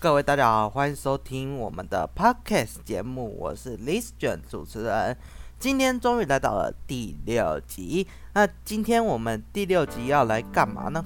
[0.00, 5.16] 各位大家好，欢迎收听我们的 Podcast 节目，我是 Listen 主持人。
[5.58, 11.04] 今天终于来到了第六集，那今天我们第六集要来干嘛呢？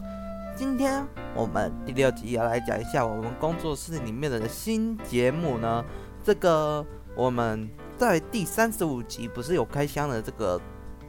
[0.54, 5.82] 今天我们第六集要来讲一下我们工作室里面的新节目呢。
[6.22, 6.84] 这个
[7.16, 7.66] 我们
[7.96, 10.60] 在第三十五集不是有开箱的这个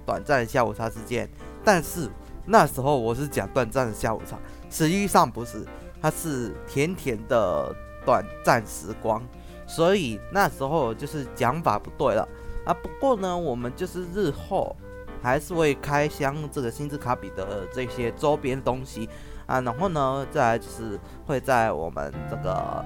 [0.05, 1.29] 短暂的下午茶事件，
[1.65, 2.09] 但是
[2.45, 4.39] 那时候我是讲短暂的下午茶，
[4.69, 5.67] 实际上不是。
[6.03, 7.73] 它是甜甜的
[8.05, 9.23] 短暂时光，
[9.65, 12.27] 所以那时候就是讲法不对了
[12.65, 12.73] 啊。
[12.73, 14.75] 不过呢，我们就是日后
[15.21, 19.07] 还是会开箱这个星之卡比的这些周边东西
[19.45, 22.83] 啊，然后呢，再来就是会在我们这个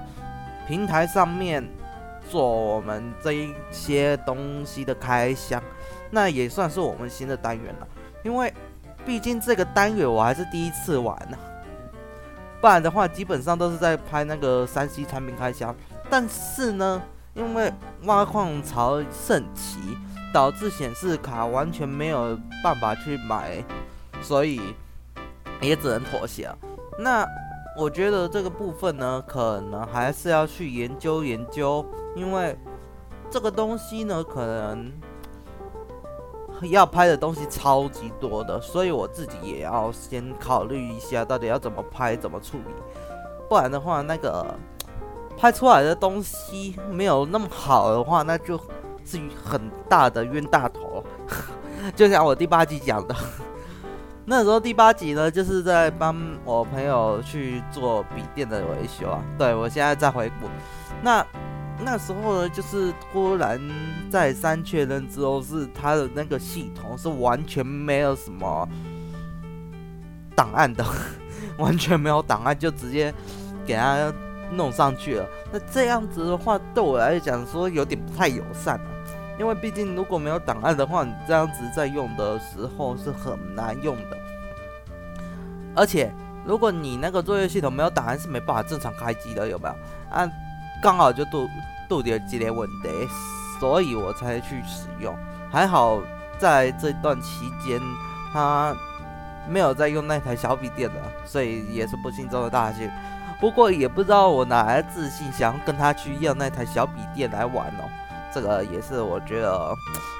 [0.68, 1.68] 平台上面
[2.30, 5.60] 做我们这一些东西的开箱，
[6.12, 7.88] 那也算是我们新的单元了。
[8.22, 8.54] 因为
[9.04, 11.36] 毕竟这个单元我还是第一次玩呢。
[12.60, 15.74] 不然的话，基本上都是在拍那个三 C 产品开箱。
[16.10, 17.00] 但是呢，
[17.34, 17.72] 因为
[18.04, 19.78] 挖矿潮盛起，
[20.32, 23.64] 导致显示卡完全没有办法去买，
[24.20, 24.60] 所以
[25.60, 26.50] 也只能妥协。
[26.98, 27.26] 那
[27.76, 31.84] 我觉得这个部分呢，可能还是要去研究研究，
[32.16, 32.58] 因为
[33.30, 34.92] 这个东西呢，可能。
[36.70, 42.74] 要拍的东西超级多的，所以我自己也要先考虑一下，到底要怎么拍、怎么处理。
[43.48, 44.54] 不然的话，那个
[45.38, 48.58] 拍出来的东西没有那么好的话，那就
[49.04, 51.04] 是很大的冤大头。
[51.94, 53.14] 就像我第八集讲的，
[54.26, 59.22] 那时候第八集呢，就是在帮我朋友去做笔电的维修啊。
[59.38, 60.48] 对，我现在在回顾
[61.02, 61.24] 那。
[61.80, 63.60] 那时候呢，就是突然
[64.10, 68.68] 再三确认之后，是他的那个系统是完全没有什么
[70.36, 70.84] 档案的，
[71.56, 73.14] 完全没有档案，就直接
[73.64, 74.12] 给他
[74.52, 75.26] 弄上去了。
[75.52, 78.86] 那这样子的话，对我来讲说有点不太友善啊，
[79.38, 84.18] 因为毕竟如果没有档案的话，你这样子在用的时候是很难用的。
[85.76, 86.12] 而且，
[86.44, 89.74] 如果你那个作业系统没有档案，是没办法正常开机的，有没有？
[90.10, 90.28] 啊？
[90.80, 91.48] 刚好就度
[91.88, 92.88] 度点几连问题，
[93.58, 95.14] 所以我才去使用。
[95.50, 96.00] 还好
[96.38, 97.80] 在这段期间，
[98.32, 98.76] 他
[99.48, 102.88] 没有在用那台小笔电了，所以也是不幸中的大幸。
[103.40, 107.88] 不过也不知道我哪来自信，想要跟他去要那台小笔电来玩哦。
[108.32, 109.74] 这个也是我觉得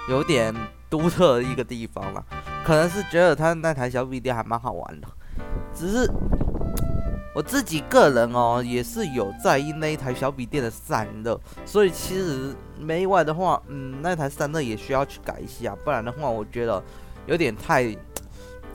[0.08, 0.54] 有点
[0.90, 2.24] 独特的一个地方了。
[2.64, 5.06] 可能是觉得他那台小笔电还蛮好玩的，
[5.72, 6.10] 只是。
[7.38, 16.82] 我自己个人哦，也是有在意那一台小笔电的散热，所以其实没意外的话，嗯，那台散热也需要去改一下，不然的话，我觉得
[17.26, 17.96] 有点太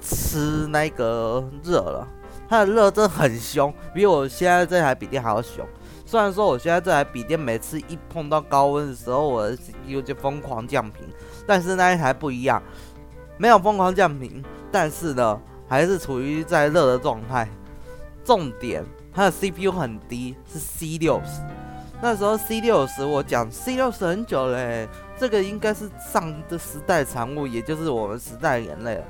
[0.02, 2.08] 吃那个热了。
[2.48, 5.68] 它的热真的很凶，比我现在这台笔电还要凶。
[6.06, 11.06] 虽然说我现在这台笔电每次一碰到高温的时候，我的 CPU 就疯狂降频，
[11.46, 12.64] 但是那一台不一样，
[13.38, 14.42] 没有疯狂降频，
[14.72, 15.38] 但是呢，
[15.68, 17.46] 还是处于在热的状态。
[18.24, 21.42] 重点，它的 CPU 很低，是 C 六十。
[22.02, 29.04] 那时候 C 六十，我讲 C 六十很久嘞，这个应该是上的时代产物，也就是我们时代眼泪了。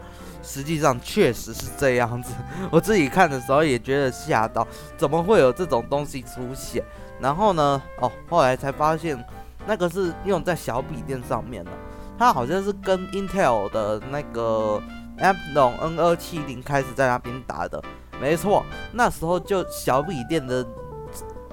[0.44, 2.34] 实际上确实是这样子，
[2.70, 6.84] 我自己看的时候也觉得吓到，怎么会有这种东西出现？
[7.20, 9.18] 然后呢，哦，后来才发现
[9.66, 11.72] 那个是用在小笔电上面的，
[12.20, 14.80] 它好像是跟 Intel 的那个
[15.18, 17.82] Ampere N 二七零开始在那边打的。
[18.22, 18.64] 没错，
[18.94, 20.66] 那时候就小笔电的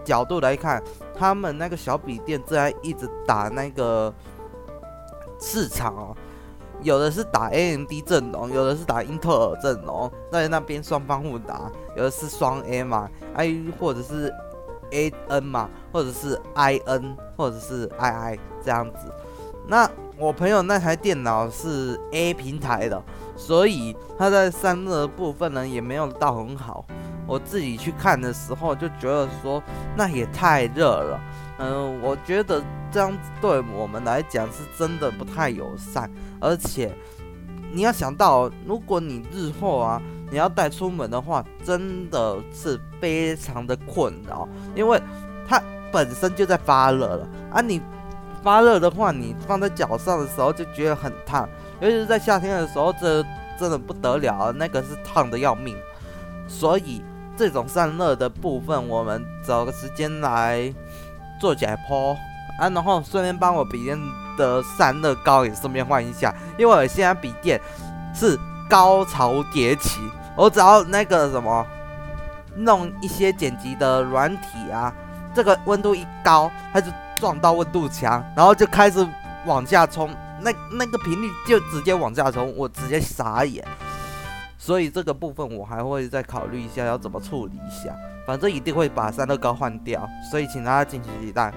[0.04, 0.82] 角度来看，
[1.16, 4.12] 他们那个小笔电在一直打那个
[5.40, 6.16] 市场哦，
[6.82, 14.32] 有的是打 AMD 阵容，有的是打英特尔阵容，在那边双方互打，有的是双 A 嘛，I 或者是
[14.90, 19.12] AN 嘛，或者是 IN 或者是 II 这样子。
[19.66, 23.02] 那我朋友那台电脑是 A 平台的。
[23.36, 26.84] 所以它在散热部分呢，也没有到很好。
[27.26, 29.62] 我自己去看的时候就觉得说，
[29.96, 31.18] 那也太热了。
[31.58, 32.62] 嗯、我觉得
[32.92, 36.10] 这样对我们来讲是真的不太友善。
[36.38, 36.94] 而且
[37.72, 45.00] 你要想到，如果你日后啊，你要带出门的话，真的是非常的困扰，因为
[45.48, 47.62] 它本身就在发热了啊。
[47.62, 47.80] 你
[48.42, 51.48] 发热的话，你放在脚上的时候就觉得很烫。
[51.80, 53.22] 尤其是在夏天的时候，这
[53.58, 55.76] 真的不得了，那个是烫的要命。
[56.48, 57.02] 所以
[57.36, 60.72] 这种散热的部分，我们找个时间来
[61.40, 62.14] 做解剖
[62.58, 63.98] 啊，然后顺便帮我笔电
[64.36, 67.60] 的散热膏也顺便换一下，因为我现在笔电
[68.14, 68.38] 是
[68.68, 70.00] 高潮迭起，
[70.36, 71.66] 我只要那个什么
[72.56, 74.92] 弄一些剪辑的软体啊，
[75.34, 76.90] 这个温度一高，它就
[77.20, 79.06] 撞到温度墙，然后就开始
[79.46, 80.08] 往下冲，
[80.40, 83.62] 那那个频率就直接往下冲，我直接傻眼。
[84.58, 87.94] 所以这个部分我还会再考虑一下要怎么处理一下，
[88.26, 91.52] 反正一定会把散热膏换掉，所以请大家敬请期待。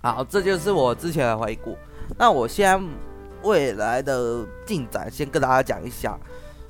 [0.00, 1.76] 好，这就是我之前的回顾。
[2.18, 2.86] 那我现在
[3.42, 6.18] 未来的进展先跟大家讲一下。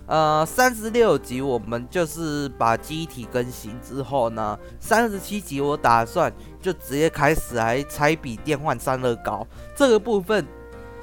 [0.07, 10.47] 呃，三十六集我们就是把机体更新之后呢，三十七集我打算就直接开始来拆笔电换散热膏，这个部分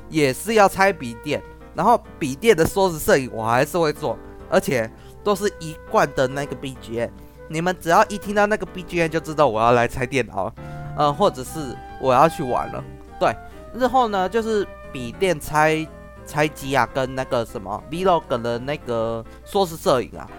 [0.10, 1.42] 也是要拆笔电，
[1.74, 4.18] 然后笔电的缩时摄影我还是会做。
[4.51, 4.90] 而且
[5.24, 7.12] 都是一贯的那个 BGM，
[7.50, 10.51] 你们只要一听到那个 BGM 就知道我要来拆电脑，
[10.98, 12.84] 呃，或者是我要去玩了。
[13.19, 13.31] 对，
[13.75, 15.88] 日后呢就是笔电拆
[16.30, 20.30] 拆机啊，跟那个什么 Vlog 的那个缩时摄影啊，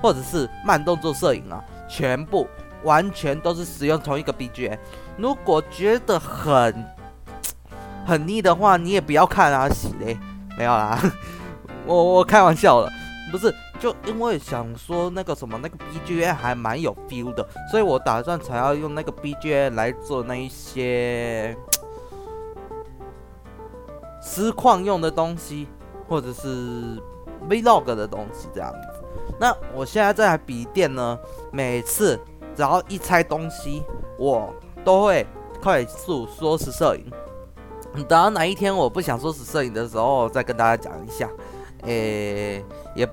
[0.00, 2.46] 或者是慢动作摄影啊，全部
[2.84, 4.78] 完全都是使用同一个 BGM。
[5.16, 6.86] 如果觉得很
[8.06, 10.16] 很腻的话，你也不要看啊，洗嘞，
[10.56, 10.98] 没有啦，
[11.84, 12.88] 我我开玩笑了。
[13.32, 21.56] 不是，就因为想说那个什么那个 BGM 还蛮有 feel 的，所以我打算才要用那个 BGM 来做那一些
[24.24, 25.68] 实况用的东西，
[26.08, 26.98] 或者是
[27.48, 29.04] Vlog 的东西这样子。
[29.38, 31.18] 那我现在这台笔电呢，
[31.52, 32.18] 每次
[32.56, 33.82] 只要一拆东西，
[34.18, 35.26] 我都会
[35.62, 37.04] 快速缩时摄影。
[37.94, 41.28] 等到哪一天我不想缩时摄影的时候，再跟大家讲一下。
[41.82, 43.08] 诶，也。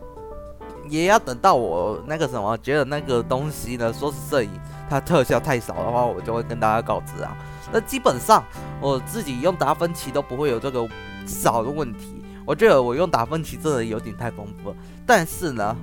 [0.89, 4.49] 也要等到我那个什么，觉得那个东西呢，说是摄影，
[4.91, 7.33] 它特效太少的话，我就会跟大家告知啊。
[7.71, 8.43] 那基本上
[8.81, 10.85] 我自己用达芬奇都不会有这个
[11.25, 12.21] 少的问题。
[12.45, 14.75] 我觉得我用达芬奇真的有点太丰富了。
[15.05, 15.73] 但是呢，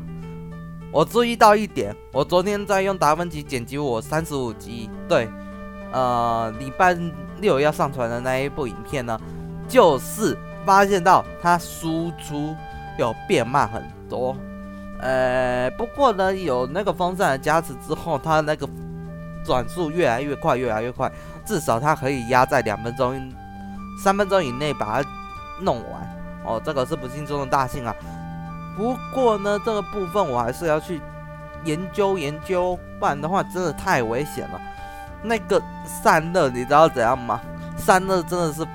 [0.93, 5.27] 我注意到一点，我昨天在用达芬奇剪辑我三十五集，对，
[5.91, 6.95] 呃，礼拜
[7.41, 9.19] 六要上传的那一部影片呢，
[9.67, 12.55] 就是发现到它输出
[12.99, 14.37] 有变慢很多。
[15.01, 18.69] 呃，不过呢，有那个风扇的加持之后，它那个
[19.45, 21.11] 转速越来越快，越来越快，
[21.45, 23.33] 至少它可以压在两分钟、
[24.03, 25.09] 三分钟以内把它
[25.61, 26.19] 弄完。
[26.45, 27.95] 哦，这个是不幸中的大幸啊。
[28.77, 31.01] 不过呢，这个部分我还是要去
[31.65, 34.61] 研究研究，不然的话真的太危险了。
[35.23, 37.41] 那个散热你知道怎样吗？
[37.77, 38.67] 散热真的是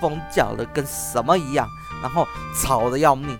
[0.00, 1.68] 疯叫的跟什么一样，
[2.02, 2.26] 然后
[2.62, 3.38] 吵得要命，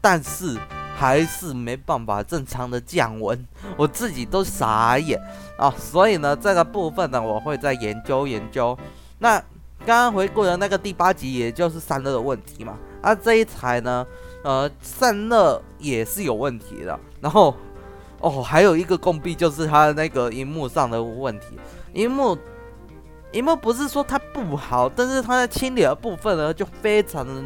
[0.00, 0.58] 但是。
[0.96, 3.46] 还是没办法正常的降温，
[3.76, 5.20] 我自己都傻眼
[5.58, 5.74] 啊！
[5.76, 8.78] 所以呢，这个部分呢，我会再研究研究。
[9.18, 9.38] 那
[9.84, 12.78] 刚刚回顾的那个第八集，也就是散热的问题嘛。
[13.02, 14.06] 啊，这一台呢，
[14.44, 16.98] 呃，散热也是有问题的。
[17.20, 17.54] 然后，
[18.20, 21.58] 哦，还有一个共弊就是它的那个荧幕上的问题。
[21.92, 22.38] 荧幕，
[23.32, 27.42] 荧幕不是说它不好，但是它在清理的部分呢，就非常的。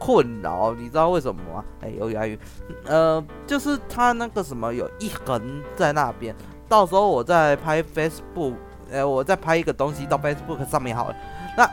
[0.00, 1.64] 困扰，你知道为什么吗？
[1.82, 2.38] 哎，有押韵，
[2.86, 6.34] 呃，就是它那个什么有一横在那边，
[6.66, 8.54] 到时候我再拍 Facebook，
[8.90, 11.16] 呃，我再拍一个东西到 Facebook 上面好了。
[11.54, 11.68] 那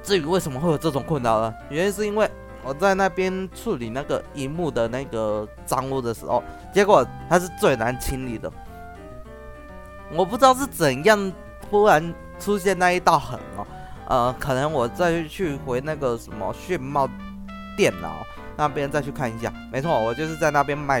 [0.00, 1.52] 至于为什么会有这种困扰呢？
[1.70, 2.30] 原因是因为
[2.62, 6.40] 我在那边处理那个荧幕的那个脏污的时候，
[6.72, 8.50] 结果它是最难清理的。
[10.12, 11.32] 我不知道是怎样
[11.68, 13.66] 突然出现那一道痕哦。
[14.10, 17.08] 呃，可能我再去回那个什么炫茂
[17.76, 18.26] 电脑
[18.56, 19.52] 那边再去看一下。
[19.72, 21.00] 没错，我就是在那边卖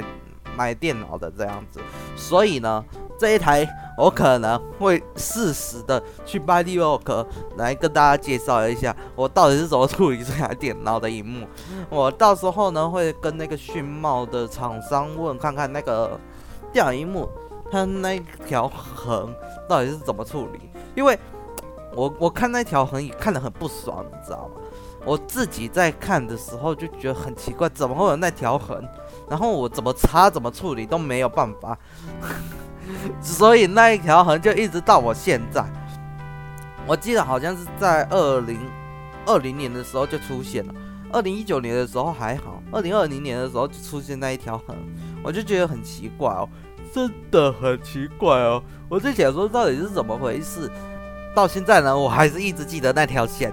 [0.56, 1.80] 买电脑的这样子。
[2.14, 2.84] 所以呢，
[3.18, 7.26] 这一台我可能会适时的去 Vlog
[7.56, 11.48] 来跟大家介绍一下，我到底是怎么处理这台电脑的萤幕。
[11.88, 16.16] 我到时候呢会跟那个炫茂的厂商问看看那个
[16.72, 17.28] 电脑萤幕
[17.72, 19.34] 它那条横
[19.68, 20.60] 到底是怎么处理，
[20.94, 21.18] 因为。
[21.94, 24.60] 我我看那条横也看得很不爽，你知道吗？
[25.04, 28.82] 我自己在看的时候就觉得很奇怪，怎么会有那条横？
[29.28, 31.78] 然后我怎么擦怎么处理都没有办法，
[33.22, 35.64] 所以那一条横就一直到我现在。
[36.86, 38.58] 我记得好像是在二零
[39.24, 40.74] 二零年的时候就出现了，
[41.12, 44.76] 二零一九年的时候还好，二零二零年的时候就出现那一条横，
[45.22, 46.48] 我就觉得很奇怪哦，
[46.92, 48.62] 真的很奇怪哦。
[48.88, 50.70] 我就想说到底是怎么回事？
[51.34, 53.52] 到现在呢，我还是一直记得那条线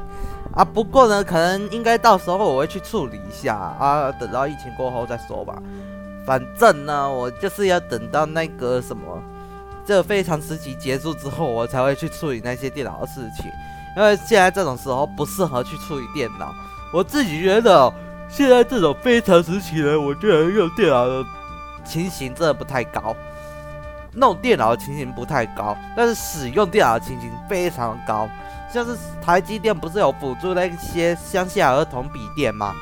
[0.53, 0.63] 啊。
[0.63, 4.12] 不过呢，可能应该到时候我会去处理一下啊。
[4.13, 5.62] 等到疫情过后再说吧。
[6.25, 9.22] 反正呢，我就是要等到那个什么，
[9.86, 13.46] 这非常时期结束之后，我才会去处理那些电脑的事情。
[13.96, 16.53] 因为现在这种时候不适合去处理电脑。
[16.93, 17.93] 我自己觉得，
[18.27, 21.24] 现在这种非常时期呢，我居然用电脑的
[21.86, 23.15] 情形真的不太高。
[24.17, 28.27] 弄电脑的情形不太高，但是使用电脑的情形非常高。
[28.74, 32.75] 像是台积电不是有辅助那些乡下儿童笔电吗？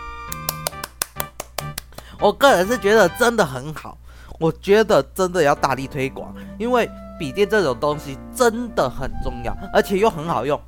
[2.20, 3.98] 我个人是觉得真的很好，
[4.40, 6.90] 我觉得真的要大力推广，因为
[7.20, 10.60] 笔电这种东西真的很重要，而且又很好用。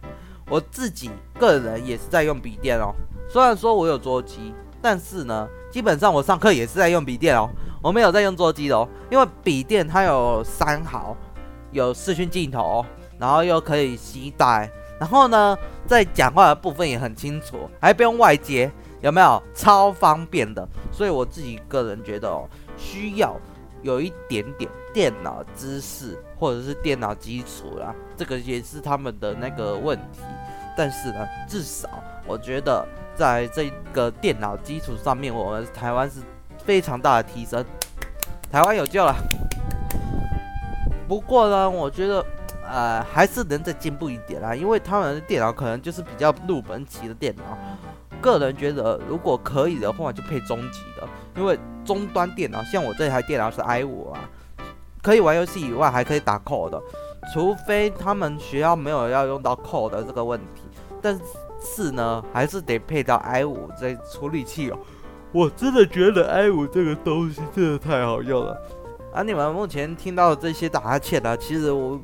[0.50, 1.10] 我自己
[1.40, 2.94] 个人也是在用笔电哦，
[3.30, 7.50] 虽然说我有桌机，但是呢，基本上我上课也是在用笔电哦，
[7.82, 11.16] 我没有在用桌机的哦，因为笔电它有三毫，
[11.72, 12.86] 有视讯镜头，
[13.20, 14.70] 然后又可以携带，
[15.00, 18.72] 然后呢，在讲话的部分也很清楚，还不用外接。
[19.02, 20.68] 有没有超方便的？
[20.92, 23.40] 所以我自己个人觉得哦，需要
[23.84, 30.22] 有一点点电脑知识或者是电脑基础啦，这个也是他们的那个问题。
[30.76, 31.88] 但是呢，至少
[32.26, 32.84] 我觉得
[33.16, 36.20] 在这个电脑基础上面，我们台湾是
[36.68, 37.64] 非常大的提升，
[38.52, 39.16] 台湾有救了。
[41.08, 42.26] 不过呢，我觉得
[42.70, 47.44] 呃还是能再进步一点啦，因为他们的电脑可能就是比较入门级的电脑。
[48.20, 51.08] 个人觉得，如果可以的话，就配中级的，
[51.38, 54.20] 因为终端电脑，像我这台电脑是 i5 啊，
[55.02, 56.82] 可以玩游戏以外，还可以打 code 的，
[57.34, 60.64] 除非他们学校没有要用到 code 的这个问题，
[61.02, 61.18] 但
[61.64, 64.78] 是呢，还是得配到 i5 这处理器哦。
[65.32, 68.58] 我真的觉得 i 五这个东西真的太好用了。
[69.14, 72.00] 而、啊、你们目前听到这些打哈欠呢，其实我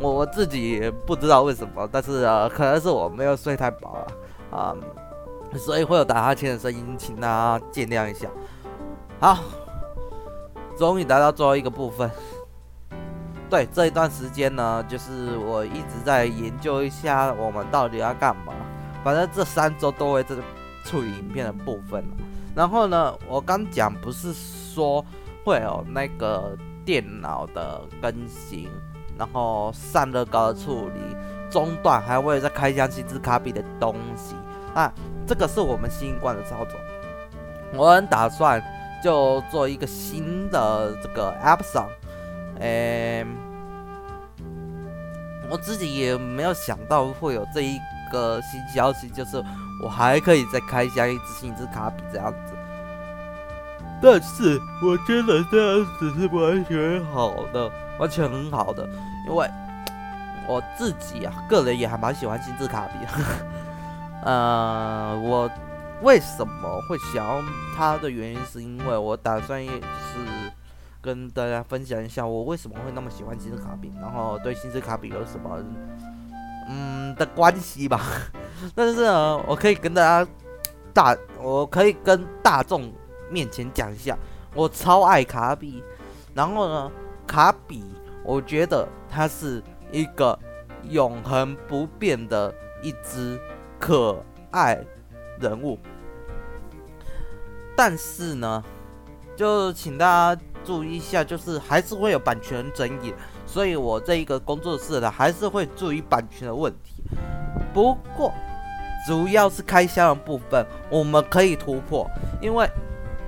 [0.00, 4.76] 我自己也不知道为什么，但是呃，可能是我没有睡太饱了啊。
[5.58, 8.26] 所以会有打哈欠的声音，请大家见谅一下。
[9.20, 9.38] 好，
[10.78, 12.10] 终于来到最后一个部分。
[13.50, 18.54] 对，这一段时间呢，就是我一直在研究一下我们到底要干嘛。
[19.04, 20.34] 反正这三周都会在
[20.92, 22.04] 处理影片的部分。
[22.54, 25.02] 然后呢，我刚讲不是说
[25.42, 28.68] 会有那个电脑的更新，
[29.18, 31.16] 然后散热膏的处理，
[31.50, 34.36] 中段还会再开箱新字卡比的东西
[34.74, 34.92] 啊。
[35.26, 36.78] 这个是我们新一贯的操作，
[37.72, 38.62] 我很打算
[39.02, 41.88] 就做一个新的这个 App 上，
[42.60, 43.24] 诶，
[45.48, 47.78] 我自己也没有想到会有这一
[48.10, 49.42] 个新消息，就是
[49.82, 52.54] 我还可以再开箱一支新之卡比这样子，
[54.00, 58.88] 但是我觉得这样子是完全好的，完全很好的，
[59.28, 59.50] 因为
[60.46, 63.12] 我自己啊，个人也还蛮喜欢新之卡比的。
[64.24, 65.50] 呃，我
[66.02, 67.42] 为什么会想要
[67.76, 70.52] 它的原因，是因为我打算也是
[71.00, 75.58] 跟大家分享一下我为什么会那么喜欢新之卡比，然后对新之卡比有什么
[76.68, 78.00] 嗯的关系吧。
[78.74, 80.30] 但是呢，我可以跟大家
[80.92, 82.92] 大，我可以跟大众
[83.30, 84.16] 面前讲一下，
[84.54, 85.82] 我超爱卡比。
[86.34, 86.92] 然后呢，
[87.26, 87.84] 卡比
[88.24, 90.38] 我觉得它是一个
[90.88, 93.40] 永恒不变的一只。
[93.84, 94.78] 可爱
[95.40, 95.76] 人物，
[97.76, 98.62] 但是呢，
[99.34, 103.12] 就请大家注意一下，就是还是会有版权争议，
[103.44, 107.02] 所以我这一个工作室呢，还是会注意版权的问题。
[107.74, 108.32] 不过，
[109.06, 112.08] 主要是开箱的部分，我们可以突破，
[112.40, 112.68] 因为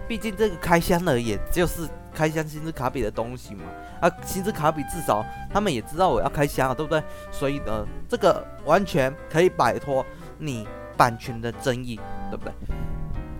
[0.07, 3.62] 毕竟这个开箱呢，也就是开箱星之卡比的东西嘛。
[4.00, 7.02] 啊，星之卡比至少他们也知道我要开箱了，对不对？
[7.31, 10.04] 所以呢，这个完全可以摆脱。
[10.37, 10.66] 你
[10.97, 11.99] 版权的争议，
[12.31, 12.52] 对不对？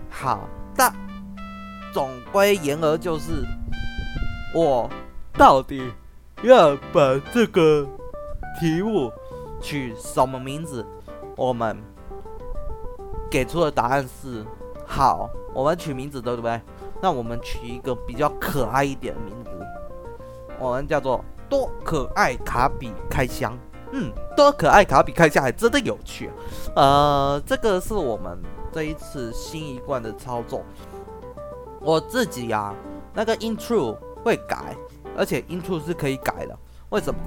[0.09, 0.91] 好的，
[1.93, 3.45] 总归言而就是，
[4.53, 4.89] 我
[5.33, 5.91] 到底
[6.41, 7.87] 要把这个
[8.59, 9.11] 题目
[9.61, 10.85] 取什么名字？
[11.35, 11.77] 我们
[13.35, 14.45] 给出的答案是
[14.87, 16.61] 好，我们取名字对不对？
[17.01, 19.49] 那我们取一个比较可爱一点的名字，
[20.57, 23.53] 我们叫做多可爱卡比开箱。
[23.91, 26.31] 嗯，多可爱卡比开箱还真的有趣！
[26.77, 30.63] 呃，这个是我们这一次新一贯的操作。
[31.81, 32.75] 我自己呀、啊，
[33.13, 34.73] 那个 intro 会改，
[35.17, 36.57] 而且 intro 是可以改的。
[36.87, 37.19] 为什么？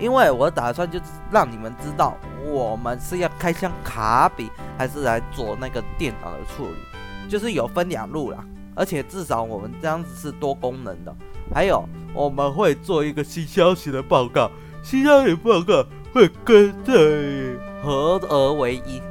[0.00, 2.14] 因为我打算就是让你们知道，
[2.44, 8.42] 我们是要开箱卡比，还是来做那个电脑的处理，就是有分两路啦。
[8.74, 11.12] 而且至少我们这样子是多功能的。
[11.52, 14.48] 还有，我们会做一个新消息的报告。
[14.84, 19.02] 新消息报告会跟这合而为一，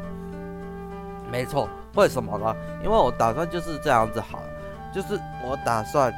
[1.30, 1.68] 没错。
[1.96, 2.56] 为什么呢？
[2.84, 4.50] 因为我打算就是这样子好了，
[4.96, 6.14] 就是我打算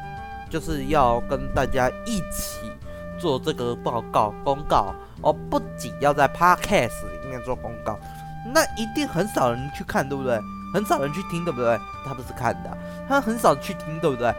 [0.50, 2.70] 就是要跟大家一起
[3.18, 4.94] 做这个报告公告。
[5.22, 7.98] 我不仅要在 Podcast 里面做公告，
[8.46, 10.40] 那一定很少人去看，对不对？
[10.74, 11.80] 很少人去听，对不对？
[12.06, 12.78] 他不是看的，
[13.08, 14.34] 他很少去听，对不对？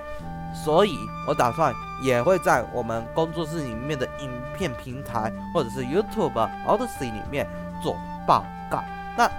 [0.55, 6.33] 所以我打算也会在我们工作室里面的影片平台或者是 YouTube
[6.67, 7.47] Odyssey 里面
[7.83, 8.83] 做报告。
[9.17, 9.31] 那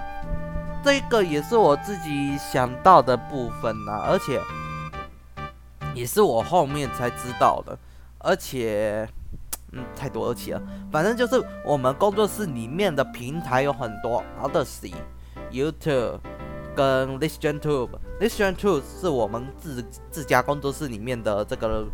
[0.82, 4.40] 这个也是我自己想到的部分呐、而且
[5.94, 7.78] 也是我后面才知道的，
[8.18, 9.08] 而且。
[9.72, 14.94] 嗯，太多而且了，反正就是我们工作室里面的平台有很多，Odyssey、
[15.50, 16.18] YouTube
[16.76, 17.88] 跟 ListenTube。
[18.20, 21.86] ListenTube 是我们自自家工作室里面的这个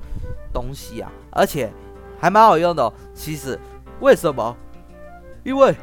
[0.52, 1.72] 东西啊，而且
[2.20, 2.92] 还蛮好用的。
[3.14, 3.58] 其实
[4.00, 4.56] 为什么？
[5.44, 5.74] 因为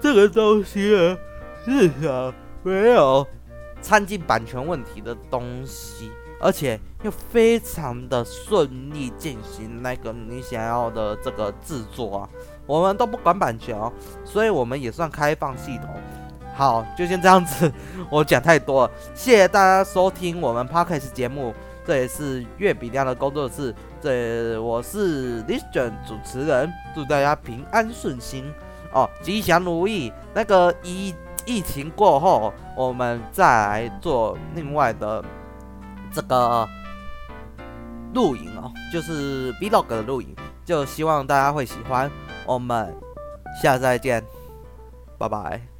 [0.00, 1.16] 这个东西啊，
[1.64, 3.26] 至少没有
[3.80, 6.10] 掺进版权问题的东西。
[6.40, 12.28] 而且又非常的顺利进行那个你想要的这个制作啊，
[12.66, 13.92] 我们都不管版权哦，
[14.24, 15.88] 所以我们也算开放系统。
[16.54, 17.70] 好，就先这样子，
[18.10, 21.54] 我讲太多了，谢谢大家收听我们 Podcast 节目，
[21.86, 28.44] 这也是月饼亮的工作室，这我是 Listen 主持人，祝大家平安顺心
[28.92, 30.12] 哦，吉祥如意。
[30.34, 31.14] 那个疫
[31.44, 35.24] 疫情过后，我们再来做另外的。
[36.16, 36.66] 这个
[38.14, 42.10] 录影哦，就是 Vlog 的录影，就希望大家会喜欢。
[42.46, 42.90] 我们
[43.62, 44.24] 下次再见，
[45.18, 45.75] 拜拜。